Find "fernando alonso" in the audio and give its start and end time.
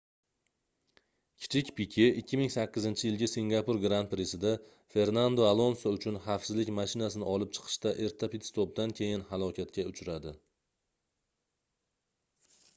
4.95-5.91